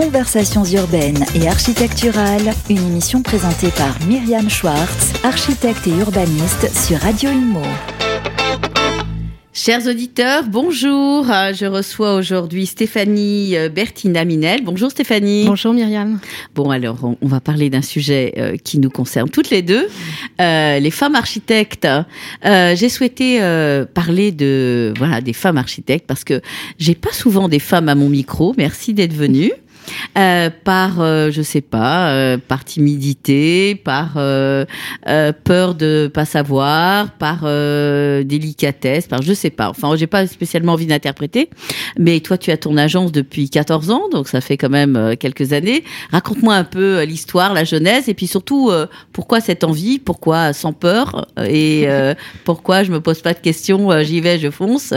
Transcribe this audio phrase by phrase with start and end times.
[0.00, 7.28] Conversations urbaines et architecturales, une émission présentée par Myriam Schwartz, architecte et urbaniste sur Radio
[7.28, 7.60] Imo.
[9.52, 11.30] Chers auditeurs, bonjour.
[11.30, 14.64] Euh, je reçois aujourd'hui Stéphanie euh, Bertina Minel.
[14.64, 15.44] Bonjour Stéphanie.
[15.44, 16.18] Bonjour Myriam.
[16.54, 19.86] Bon alors, on, va parler d'un sujet euh, qui nous concerne toutes les deux,
[20.38, 21.86] les femmes architectes.
[22.42, 23.38] j'ai souhaité
[23.92, 26.40] parler de voilà des femmes architectes parce que
[26.78, 28.54] j'ai pas souvent des femmes à mon micro.
[28.56, 29.52] Merci d'être venue.
[30.18, 34.14] Euh, par, euh, je sais pas, euh, par timidité, par
[35.44, 37.42] peur de pas savoir, par
[38.24, 39.68] délicatesse, par je sais pas.
[39.68, 41.48] Enfin, j'ai pas spécialement envie d'interpréter.
[41.98, 45.52] Mais toi, tu as ton agence depuis 14 ans, donc ça fait quand même quelques
[45.52, 45.84] années.
[46.10, 48.70] Raconte-moi un peu l'histoire, la jeunesse, et puis surtout
[49.12, 51.86] pourquoi cette envie, pourquoi sans peur, et
[52.44, 54.94] pourquoi je me pose pas de questions, j'y vais, je fonce.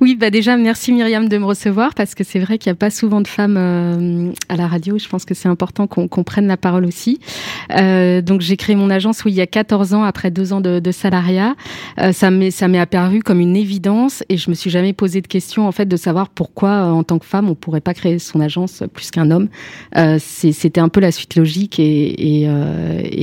[0.00, 2.78] Oui, bah déjà merci Myriam de me recevoir parce que c'est vrai qu'il n'y a
[2.78, 3.56] pas souvent de femmes
[4.04, 4.98] euh, à la radio.
[4.98, 7.18] Je pense que c'est important qu'on prenne la parole aussi.
[7.72, 10.60] Euh, donc j'ai créé mon agence où il y a 14 ans après deux ans
[10.60, 11.54] de, de salariat.
[11.98, 15.66] Euh, ça m'est apparu comme une évidence et je me suis jamais posé de question
[15.66, 18.82] en fait de savoir pourquoi en tant que femme on pourrait pas créer son agence
[18.92, 19.48] plus qu'un homme.
[20.18, 22.48] C'était un peu la suite logique et,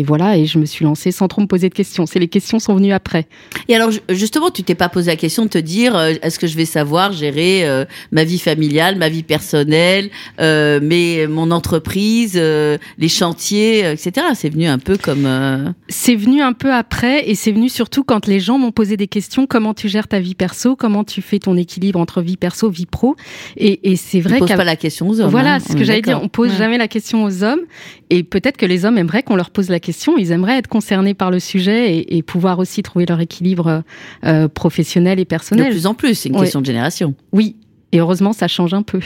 [0.05, 2.05] voilà et je me suis lancée sans trop me poser de questions.
[2.15, 3.27] Les questions sont venues après.
[3.67, 6.55] Et alors justement tu t'es pas posé la question de te dire est-ce que je
[6.55, 7.65] vais savoir gérer
[8.11, 10.09] ma vie familiale, ma vie personnelle,
[10.79, 14.27] mais mon entreprise, euh, les chantiers, euh, etc.
[14.35, 15.73] C'est venu un peu comme.
[15.89, 19.07] C'est venu un peu après, et c'est venu surtout quand les gens m'ont posé des
[19.07, 19.47] questions.
[19.47, 20.75] Comment tu gères ta vie perso?
[20.75, 23.15] Comment tu fais ton équilibre entre vie perso, vie pro?
[23.57, 25.29] Et, et c'est vrai qu'on pose pas la question aux hommes.
[25.29, 26.21] Voilà, hein, ce que j'allais dire.
[26.21, 27.61] On pose jamais la question aux hommes,
[28.09, 30.17] et peut-être que les hommes aimeraient qu'on leur pose la question.
[30.17, 33.83] Ils aimeraient être concernés par le sujet et, et pouvoir aussi trouver leur équilibre
[34.53, 35.67] professionnel et personnel.
[35.67, 37.15] De plus en plus, c'est une question de génération.
[37.31, 37.55] Oui,
[37.91, 38.99] et heureusement, ça change un peu.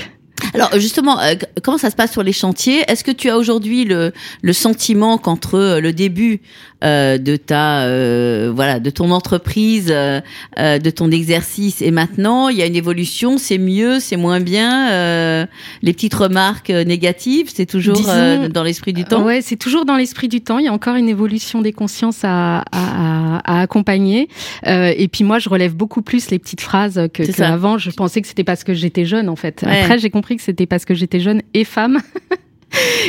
[0.56, 2.84] Alors justement, euh, comment ça se passe sur les chantiers?
[2.88, 4.12] Est-ce que tu as aujourd'hui le,
[4.42, 6.42] le sentiment qu'entre euh, le début
[6.84, 10.22] euh, de ta euh, voilà de ton entreprise, euh,
[10.58, 15.48] de ton exercice et maintenant il y a une évolution, c'est mieux, c'est moins bien,
[15.82, 19.24] les petites remarques négatives, c'est toujours dans l'esprit du temps?
[19.24, 20.60] Ouais, c'est toujours dans l'esprit du temps.
[20.60, 24.30] Il y a encore une évolution des consciences à, à, à accompagner.
[24.66, 27.78] et puis moi, je relève beaucoup plus les petites phrases que, que avant.
[27.78, 29.64] Je pensais que c'était parce que j'étais jeune en fait.
[29.64, 32.00] Après, j'ai compris que c'était parce que j'étais jeune et femme.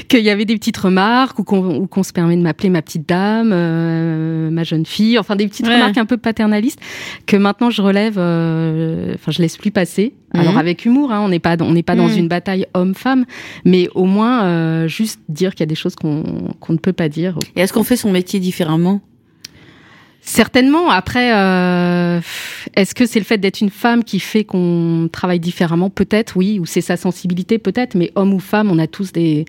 [0.08, 3.50] qu'il y avait des petites remarques ou qu'on se permet de m'appeler ma petite dame,
[3.52, 6.78] euh, ma jeune fille, enfin des petites remarques un peu paternalistes
[7.26, 10.14] que maintenant je relève, euh, enfin je laisse plus passer.
[10.34, 10.40] Mhm.
[10.40, 12.18] Alors avec humour, hein, on n'est pas on n'est pas dans mhm.
[12.18, 13.24] une bataille homme-femme,
[13.64, 16.92] mais au moins euh, juste dire qu'il y a des choses qu'on qu'on ne peut
[16.92, 17.38] pas dire.
[17.56, 19.00] Et est-ce qu'on fait son métier différemment?
[20.26, 20.90] Certainement.
[20.90, 22.20] Après, euh,
[22.74, 25.88] est-ce que c'est le fait d'être une femme qui fait qu'on travaille différemment?
[25.88, 26.58] Peut-être, oui.
[26.58, 27.94] Ou c'est sa sensibilité, peut-être.
[27.94, 29.44] Mais homme ou femme, on a tous des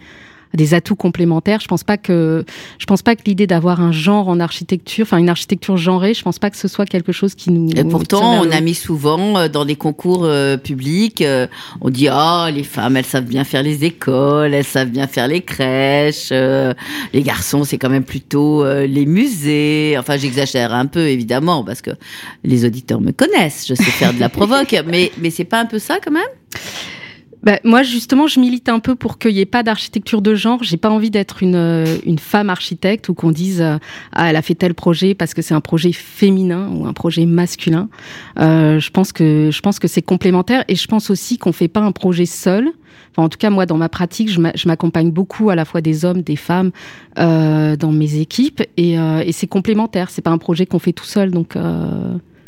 [0.54, 1.60] des atouts complémentaires.
[1.62, 2.46] Je pense pas que
[2.78, 6.24] je pense pas que l'idée d'avoir un genre en architecture, enfin une architecture genrée, je
[6.24, 7.70] pense pas que ce soit quelque chose qui nous.
[7.76, 11.48] Et pourtant, on a mis souvent euh, dans des concours euh, publics, euh,
[11.82, 15.28] on dit ah les femmes elles savent bien faire les écoles, elles savent bien faire
[15.28, 19.96] les crèches, les garçons c'est quand même plutôt les musées.
[19.98, 21.92] Enfin j'exagère un peu évidemment parce que
[22.44, 25.66] les auditeurs me connaissent, je sais faire de la provoque, mais mais c'est pas un
[25.66, 26.24] peu ça quand même?
[27.44, 30.64] Bah, moi, justement, je milite un peu pour qu'il n'y ait pas d'architecture de genre.
[30.64, 33.78] J'ai pas envie d'être une, euh, une femme architecte ou qu'on dise euh,
[34.12, 37.26] ah elle a fait tel projet parce que c'est un projet féminin ou un projet
[37.26, 37.90] masculin.
[38.40, 41.68] Euh, je pense que je pense que c'est complémentaire et je pense aussi qu'on fait
[41.68, 42.72] pas un projet seul.
[43.12, 46.06] Enfin, en tout cas, moi, dans ma pratique, je m'accompagne beaucoup à la fois des
[46.06, 46.72] hommes, des femmes
[47.20, 50.10] euh, dans mes équipes et, euh, et c'est complémentaire.
[50.10, 51.56] C'est pas un projet qu'on fait tout seul, donc.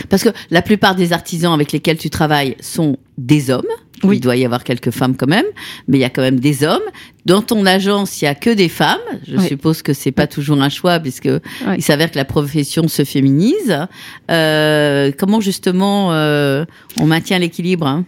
[0.08, 3.66] Parce que la plupart des artisans avec lesquels tu travailles sont des hommes.
[4.04, 4.18] Oui.
[4.18, 5.46] Il doit y avoir quelques femmes quand même,
[5.90, 6.84] mais il y a quand même des hommes.
[7.26, 8.98] Dans ton agence, il y a que des femmes.
[9.28, 11.30] Je suppose que c'est pas toujours un choix puisque
[11.76, 13.78] il s'avère que la profession se féminise.
[14.32, 16.64] Euh, comment justement euh,
[16.98, 18.06] on maintient l'équilibre hein?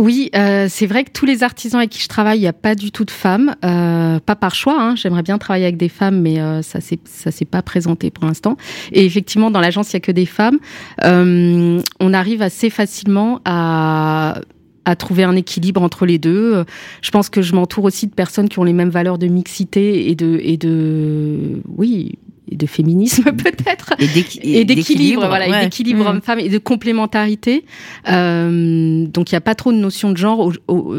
[0.00, 2.54] Oui, euh, c'est vrai que tous les artisans avec qui je travaille, il n'y a
[2.54, 4.80] pas du tout de femmes, euh, pas par choix.
[4.80, 4.96] Hein.
[4.96, 8.24] J'aimerais bien travailler avec des femmes, mais euh, ça c'est ça s'est pas présenté pour
[8.24, 8.56] l'instant.
[8.92, 10.58] Et effectivement, dans l'agence, il y a que des femmes.
[11.02, 14.40] On arrive assez facilement à
[14.86, 16.64] à trouver un équilibre entre les deux.
[17.02, 20.08] Je pense que je m'entoure aussi de personnes qui ont les mêmes valeurs de mixité
[20.08, 22.18] et de et de oui
[22.56, 23.94] de féminisme peut-être.
[24.42, 26.08] Et d'équilibre voilà et d'équilibre mmh.
[26.08, 27.64] homme-femme et de complémentarité.
[28.08, 30.94] Euh, donc il n'y a pas trop de notion de genre au,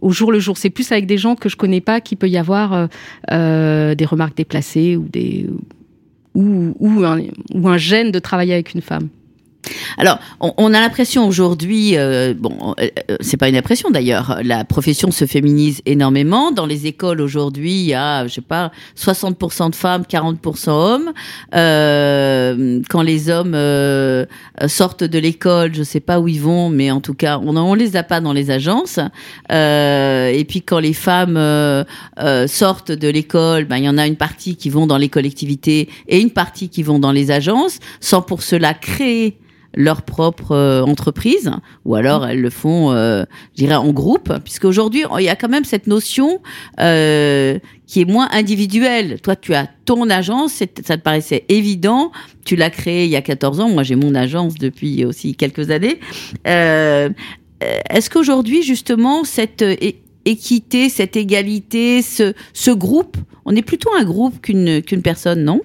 [0.00, 0.56] au, jour le jour.
[0.58, 2.86] C'est plus avec des gens que je connais pas qu'il peut y avoir euh,
[3.32, 5.48] euh, des remarques déplacées ou des
[6.34, 7.20] ou, ou, un,
[7.54, 9.08] ou un gêne de travailler avec une femme
[9.96, 14.64] Alors, on, a l'impression aujourd'hui, euh, bon, euh, euh, c'est pas une impression d'ailleurs, la
[14.64, 16.50] profession se féminise énormément.
[16.50, 21.12] Dans les écoles aujourd'hui, il y a, je sais pas, 60% de femmes, 40% hommes.
[21.54, 23.56] Euh, quand les hommes
[24.66, 27.74] sortent de l'école, je sais pas où ils vont, mais en tout cas, on, on
[27.74, 28.98] les a pas dans les agences.
[29.50, 31.38] et puis quand les femmes
[32.46, 35.88] sortent de l'école, ben il y en a une partie qui vont dans les collectivités
[36.08, 39.38] et une partie qui vont dans les agences, sans pour cela créer
[39.76, 41.50] leur propre euh, entreprise,
[41.84, 45.36] ou alors elles le font, euh, je dirais, en groupe, puisque aujourd'hui il y a
[45.36, 46.40] quand même cette notion
[46.80, 49.20] euh, qui est moins individuelle.
[49.20, 52.12] Toi, tu as ton agence, ça te paraissait évident,
[52.44, 55.70] tu l'as créée il y a 14 ans, moi j'ai mon agence depuis aussi quelques
[55.70, 56.00] années.
[56.46, 57.10] Euh,
[57.90, 59.64] Est-ce qu'aujourd'hui, justement, cette
[60.24, 65.60] équité, cette égalité, ce, ce groupe, on est plutôt un groupe qu'une qu'une personne, non?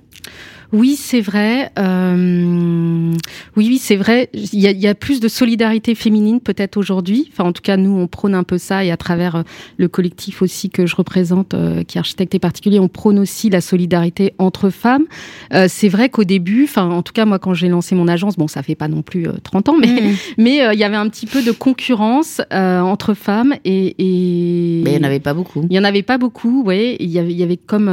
[0.72, 1.72] Oui, c'est vrai.
[1.80, 3.12] Euh,
[3.56, 4.30] oui, oui, c'est vrai.
[4.34, 7.30] Il y, a, il y, a, plus de solidarité féminine peut-être aujourd'hui.
[7.32, 9.44] Enfin, en tout cas, nous, on prône un peu ça et à travers euh,
[9.78, 13.50] le collectif aussi que je représente, euh, qui est architecte et particulier, on prône aussi
[13.50, 15.06] la solidarité entre femmes.
[15.54, 18.38] Euh, c'est vrai qu'au début, enfin, en tout cas, moi, quand j'ai lancé mon agence,
[18.38, 20.16] bon, ça fait pas non plus 30 ans, mais mmh.
[20.38, 24.82] mais il y avait un petit peu de concurrence entre femmes et, et...
[24.84, 25.66] Mais il y en avait pas beaucoup.
[25.70, 26.96] Il y en avait pas beaucoup, oui.
[27.00, 27.86] Il y avait, il y avait comme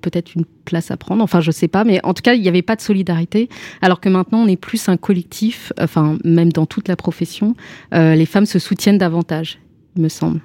[0.00, 1.22] peut-être une place à prendre.
[1.22, 3.48] Enfin, je sais pas, mais en tout cas, il n'y avait pas de solidarité.
[3.82, 5.72] Alors que maintenant, on est plus un collectif.
[5.80, 7.56] Enfin, même dans toute la profession,
[7.94, 9.58] euh, les femmes se soutiennent davantage,
[9.96, 10.40] il me semble.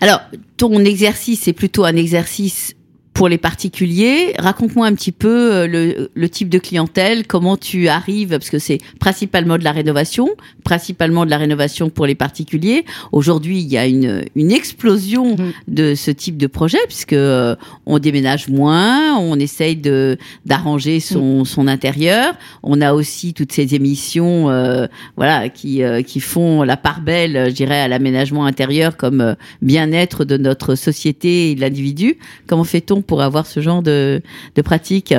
[0.00, 0.20] Alors,
[0.56, 2.74] ton exercice est plutôt un exercice
[3.20, 7.86] pour les particuliers, raconte-moi un petit peu euh, le, le, type de clientèle, comment tu
[7.86, 10.30] arrives, parce que c'est principalement de la rénovation,
[10.64, 12.86] principalement de la rénovation pour les particuliers.
[13.12, 15.52] Aujourd'hui, il y a une, une explosion mmh.
[15.68, 20.16] de ce type de projet, puisque euh, on déménage moins, on essaye de
[20.46, 21.44] d'arranger son, mmh.
[21.44, 22.32] son intérieur.
[22.62, 27.50] On a aussi toutes ces émissions, euh, voilà, qui euh, qui font la part belle,
[27.50, 32.16] je dirais, à l'aménagement intérieur comme bien-être de notre société et de l'individu.
[32.46, 34.22] Comment fait-on pour avoir ce genre de,
[34.54, 35.12] de pratique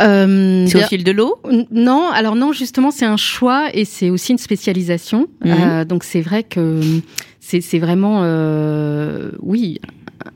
[0.00, 1.38] euh, c'est au fil de l'eau
[1.70, 5.26] Non, alors non, justement, c'est un choix et c'est aussi une spécialisation.
[5.44, 5.50] Mhm.
[5.52, 6.80] Euh, donc c'est vrai que
[7.40, 9.80] c'est vraiment, euh, oui,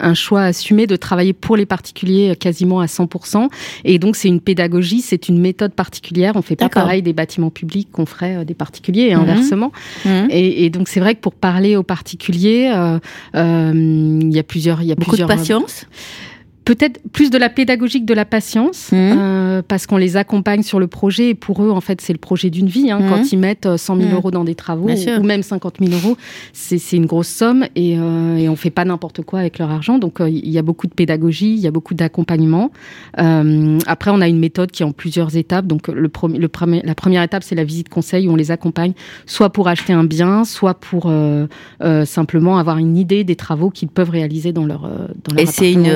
[0.00, 3.48] un choix assumé de travailler pour les particuliers quasiment à 100%.
[3.84, 6.32] Et donc, c'est une pédagogie, c'est une méthode particulière.
[6.36, 9.22] On fait pas pareil des bâtiments publics qu'on ferait euh, des particuliers et mhm.
[9.22, 9.72] inversement.
[10.04, 10.28] Mhm.
[10.30, 12.72] Et, et, donc, c'est vrai que pour parler aux particuliers,
[13.34, 14.82] il y a plusieurs...
[14.82, 15.86] Il y a Beaucoup plusieurs, de patience?
[16.64, 18.96] Peut-être plus de la pédagogique de la patience mmh.
[18.96, 21.30] euh, parce qu'on les accompagne sur le projet.
[21.30, 23.08] Et pour eux en fait c'est le projet d'une vie hein, mmh.
[23.08, 24.14] quand ils mettent 100 euh, 000 mmh.
[24.14, 26.16] euros dans des travaux ou, même 50 000 euros
[26.52, 27.66] c'est une grosse somme.
[27.74, 29.98] Et, euh, et on fait pas n'importe quoi avec leur argent.
[29.98, 32.70] Donc euh, il y a beaucoup de pédagogie il y a beaucoup d'accompagnement.
[33.16, 35.66] Après on a une méthode qui est en plusieurs étapes.
[35.66, 38.50] Donc le, premier, le premier, la première étape c'est la visite conseil où on les
[38.50, 38.92] accompagne
[39.26, 41.12] soit pour acheter un bien soit pour
[42.04, 45.72] simplement avoir une idée des travaux qu'ils peuvent réaliser dans leur dans leur et c'est
[45.72, 45.86] une,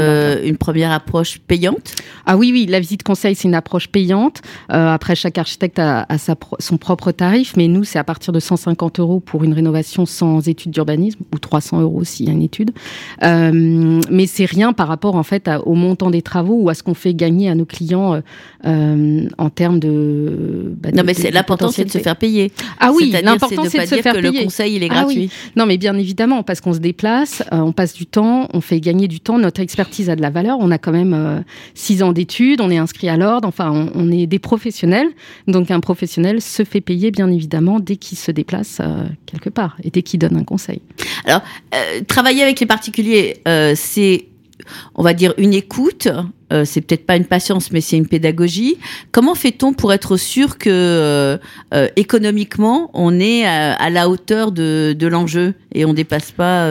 [0.44, 1.94] une première approche payante?
[2.26, 4.42] Ah oui, oui, la visite conseil, c'est une approche payante.
[4.72, 8.32] Euh, après, chaque architecte a, a sa, son propre tarif, mais nous, c'est à partir
[8.32, 12.32] de 150 euros pour une rénovation sans étude d'urbanisme, ou 300 euros s'il y a
[12.32, 12.72] une étude.
[13.22, 16.74] Euh, mais c'est rien par rapport, en fait, à, au montant des travaux ou à
[16.74, 18.20] ce qu'on fait gagner à nos clients
[18.66, 20.74] euh, en termes de...
[20.80, 22.52] Bah, non, mais l'important, c'est de se faire payer.
[22.80, 24.38] Ah oui, l'important, c'est de, de se faire que payer.
[24.40, 25.30] le conseil, il est gratuit.
[25.30, 25.50] Ah oui.
[25.56, 29.08] Non, mais bien évidemment, parce qu'on se déplace, on passe du temps, on fait gagner
[29.08, 31.40] du temps, notre expertise a de la valeur on a quand même euh,
[31.74, 35.08] six ans d'études, on est inscrit à l'ordre, enfin, on, est des professionnels.
[35.46, 39.76] Donc, un professionnel se fait payer, bien évidemment, dès qu'il se déplace euh, quelque part
[39.82, 40.80] et dès qu'il donne un conseil.
[41.24, 41.42] Alors,
[41.74, 43.42] euh, travailler avec les particuliers,
[43.74, 44.26] c'est
[44.94, 46.08] on va dire une écoute,
[46.64, 48.78] c'est peut-être pas une patience, mais c'est une pédagogie.
[49.12, 51.38] Comment fait-on pour être sûr que
[51.96, 56.68] économiquement on est à, la hauteur de, de l'enjeu et on dépasse pas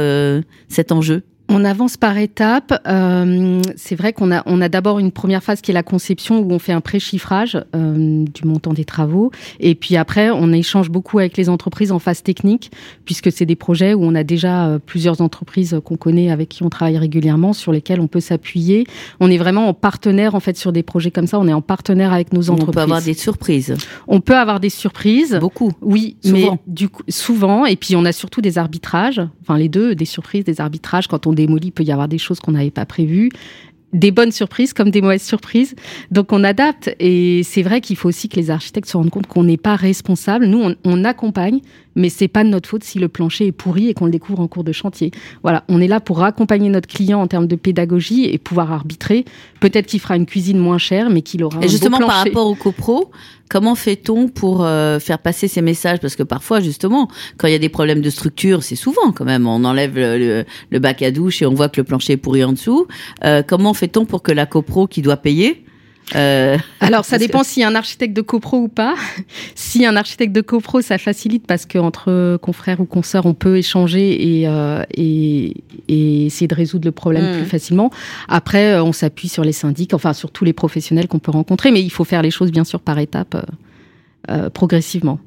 [0.68, 1.22] cet enjeu?
[1.48, 2.82] On avance par étapes.
[2.88, 6.40] Euh, c'est vrai qu'on a, on a d'abord une première phase qui est la conception
[6.40, 9.32] où on fait un pré-chiffrage euh, du montant des travaux.
[9.60, 12.72] Et puis après, on échange beaucoup avec les entreprises en phase technique,
[13.06, 16.64] puisque c'est des projets où on a déjà euh, plusieurs entreprises qu'on connaît, avec qui
[16.64, 18.88] on travaille régulièrement, sur lesquelles on peut s'appuyer.
[19.20, 21.40] On est vraiment en partenaire, en fait, sur des projets comme ça.
[21.40, 22.70] On est en partenaire avec nos entreprises.
[22.70, 23.76] On peut avoir des surprises.
[24.08, 25.38] On peut avoir des surprises.
[25.40, 25.72] Beaucoup.
[25.82, 26.38] Oui, souvent.
[26.38, 27.66] mais du coup, souvent.
[27.66, 29.22] Et puis, on a surtout des arbitrages.
[29.42, 32.18] Enfin, les deux, des surprises, des arbitrages quand on démolit, il peut y avoir des
[32.18, 33.30] choses qu'on n'avait pas prévues
[33.94, 35.74] des bonnes surprises comme des mauvaises surprises.
[36.12, 39.28] Donc on adapte et c'est vrai qu'il faut aussi que les architectes se rendent compte
[39.28, 40.46] qu'on n'est pas responsable.
[40.46, 41.62] Nous, on, on, accompagne,
[41.96, 44.40] mais c'est pas de notre faute si le plancher est pourri et qu'on le découvre
[44.42, 45.12] en cours de chantier.
[45.44, 49.26] Voilà, on est là pour accompagner notre client en termes de pédagogie et pouvoir arbitrer.
[49.60, 52.18] Peut-être qu'il fera une cuisine moins chère, mais qu'il aura et un justement beau par
[52.24, 53.12] rapport au copro,
[53.50, 56.00] comment fait-on pour euh, faire passer ces messages?
[56.00, 59.26] Parce que parfois, justement, quand il y a des problèmes de structure, c'est souvent quand
[59.26, 62.14] même, on enlève le, le- le bac à douche et on voit que le plancher
[62.14, 62.88] est pourri en dessous.
[63.24, 65.65] Euh, comment fait-on pour que la copro qui doit payer
[66.16, 68.96] euh, Alors, ça dépend s'il y a un architecte de copro ou pas.
[69.86, 74.40] A un architecte de copro, ça facilite parce qu'entre confrères ou consoeurs, on peut échanger
[74.40, 75.54] et, euh, et,
[75.90, 77.38] et essayer de résoudre le problème Mm.
[77.38, 77.92] plus facilement.
[78.28, 81.72] Après, euh, on s'appuie sur les syndics, enfin sur tous les professionnels qu'on peut rencontrer,
[81.72, 83.42] mais il faut faire les choses bien sûr par étapes, euh,
[84.32, 85.20] euh, progressivement.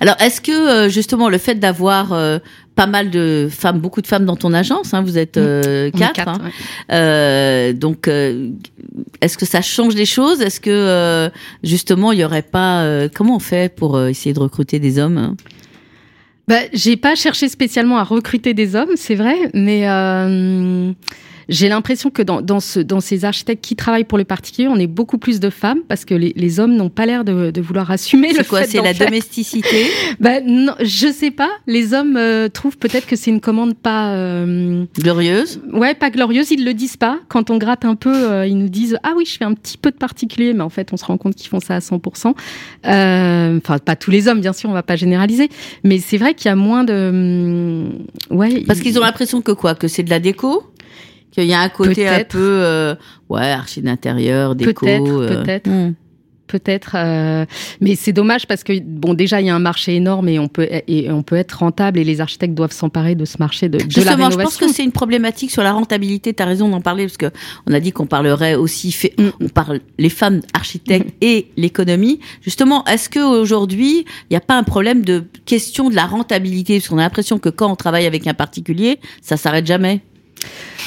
[0.00, 2.40] Alors, est-ce que justement le fait d'avoir euh,
[2.74, 6.12] pas mal de femmes, beaucoup de femmes dans ton agence, hein, vous êtes euh, quatre,
[6.14, 6.50] quatre, hein, ouais.
[6.92, 8.50] euh, donc euh,
[9.20, 10.40] est-ce que ça change les choses?
[10.40, 11.30] Est-ce que
[11.62, 15.36] justement il y aurait pas comment on fait pour essayer de recruter des hommes?
[16.48, 19.86] Bah, j'ai pas cherché spécialement à recruter des hommes, c'est vrai, mais
[21.50, 24.76] j'ai l'impression que dans, dans, ce, dans ces architectes qui travaillent pour le particulier, on
[24.76, 27.60] est beaucoup plus de femmes parce que les, les hommes n'ont pas l'air de, de
[27.60, 29.08] vouloir assumer le quoi fait C'est la faire.
[29.08, 29.86] domesticité?
[30.20, 31.50] Bah, non, je sais pas.
[31.66, 35.60] Les hommes euh, trouvent peut-être que c'est une commande pas, euh, glorieuse?
[35.72, 36.50] Ouais, pas glorieuse.
[36.50, 37.18] Ils le disent pas.
[37.28, 39.76] Quand on gratte un peu, euh, ils nous disent ah oui, je fais un petit
[39.76, 42.34] peu de particulier, mais en fait, on se rend compte qu'ils font ça à 100%.
[42.86, 45.48] Euh, Enfin, pas tous les hommes, bien sûr, on va pas généraliser,
[45.84, 49.40] mais c'est vrai qu'il y a moins de, hum, ouais, Parce ils- qu'ils ont l'impression
[49.42, 49.74] que quoi?
[49.74, 50.62] Que c'est de la déco?
[51.40, 52.94] Qu'il y a un côté un peu euh,
[53.28, 54.84] ouais archi d'intérieur, déco.
[54.86, 55.68] Peut-être, euh, peut-être.
[55.68, 55.94] hmm.
[56.46, 57.44] Peut-être, euh,
[57.80, 60.48] mais c'est dommage parce que bon, déjà il y a un marché énorme et on
[60.48, 63.78] peut et on peut être rentable et les architectes doivent s'emparer de ce marché de,
[63.78, 64.42] de la Justement, je rénovation.
[64.42, 66.34] pense que c'est une problématique sur la rentabilité.
[66.34, 67.30] Tu as raison d'en parler parce que
[67.68, 69.28] on a dit qu'on parlerait aussi fait, Mm.
[69.42, 72.18] on parle les femmes architectes et l'économie.
[72.42, 76.78] Justement, est-ce que aujourd'hui, il n'y a pas un problème de question de la rentabilité?
[76.78, 80.00] Parce qu'on a l'impression que quand on travaille avec un particulier, ça s'arrête jamais.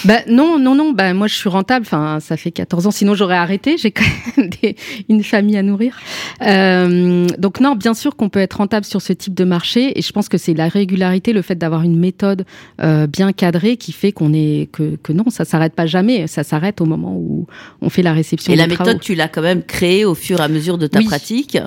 [0.06, 0.92] Bah, non, non, non.
[0.92, 1.86] Bah, moi, je suis rentable.
[1.86, 2.92] Enfin, ça fait 14 ans.
[2.92, 3.78] Sinon, j'aurais arrêté.
[3.78, 4.04] J'ai quand
[4.38, 4.76] même des-
[5.10, 5.98] une famille à nourrir.
[6.42, 9.98] Euh, donc, non, bien sûr qu'on peut être rentable sur ce type de marché.
[9.98, 12.46] Et je pense que c'est la régularité, le fait d'avoir une méthode
[12.82, 16.28] euh, bien cadrée qui fait qu'on est que, que non, ça s'arrête pas jamais.
[16.28, 17.48] Ça s'arrête au moment où
[17.82, 18.52] on fait la réception.
[18.52, 19.00] Et la méthode, travaux.
[19.00, 21.06] tu l'as quand même créée au fur et à mesure de ta Oui.
[21.06, 21.58] pratique.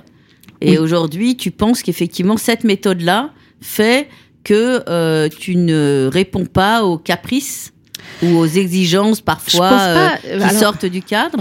[0.61, 0.79] Et Oui.
[0.79, 4.09] aujourd'hui, tu penses qu'effectivement cette méthode-là fait
[4.45, 7.73] que euh, tu ne réponds pas aux caprices
[8.23, 11.39] ou aux exigences parfois pas, euh, qui alors- sortent du cadre.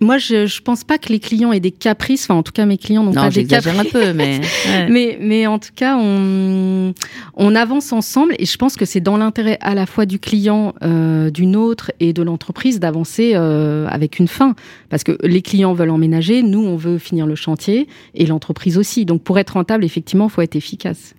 [0.00, 2.24] Moi, je, je pense pas que les clients aient des caprices.
[2.24, 3.78] Enfin, en tout cas, mes clients n'ont Non, pas des caprices.
[3.78, 4.88] un peu, mais ouais.
[4.90, 6.92] Mais, mais en tout cas, on,
[7.34, 10.74] on avance ensemble et je pense que c'est dans l'intérêt à la fois du client,
[10.82, 14.54] euh, d'une autre et de l'entreprise d'avancer euh, avec une fin.
[14.90, 19.04] Parce que les clients veulent emménager, nous, on veut finir le chantier et l'entreprise aussi.
[19.04, 21.14] Donc, pour être rentable, effectivement, il faut être efficace.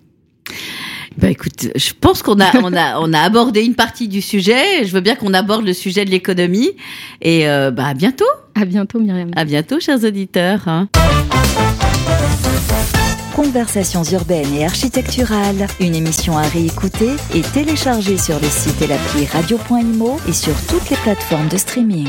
[1.18, 4.84] Bah écoute, je pense qu'on a on a on a abordé une partie du sujet.
[4.84, 6.70] Je veux bien qu'on aborde le sujet de l'économie.
[7.20, 8.24] Et euh, bah à bientôt,
[8.54, 9.30] À bientôt, Myriam.
[9.36, 10.66] à bientôt, chers auditeurs.
[10.66, 10.88] hein.
[13.34, 19.24] Conversations urbaines et architecturales, une émission à réécouter et télécharger sur le site et l'appli
[19.26, 22.08] radio.imo et sur toutes les plateformes de streaming.